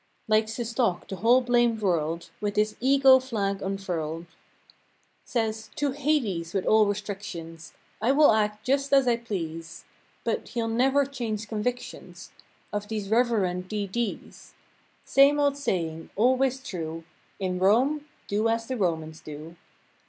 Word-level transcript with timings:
Likes 0.27 0.55
to 0.55 0.65
stalk 0.65 1.07
the 1.07 1.17
whole 1.17 1.41
blamed 1.41 1.79
world. 1.79 2.31
With 2.39 2.55
his 2.55 2.75
Ego 2.79 3.19
flag 3.19 3.61
unfurled. 3.61 4.25
Says 5.25 5.69
"To 5.75 5.91
Hades 5.91 6.55
with 6.55 6.65
all 6.65 6.87
restrictions!" 6.87 7.73
"I 8.01 8.11
will 8.11 8.31
act 8.31 8.63
just 8.65 8.91
as 8.93 9.07
I 9.07 9.15
please!" 9.17 9.85
But, 10.23 10.47
he'll 10.49 10.67
never 10.67 11.05
change 11.05 11.47
convictions. 11.47 12.31
Of 12.73 12.87
these 12.87 13.09
Reverent 13.09 13.67
D. 13.67 13.85
D's. 13.85 14.55
Same 15.05 15.39
old 15.39 15.55
saying—always 15.55 16.63
true— 16.63 17.03
"In 17.39 17.59
Rome 17.59 18.07
do 18.27 18.49
as 18.49 18.65
the 18.65 18.77
Romans 18.77 19.19
do." 19.21 19.55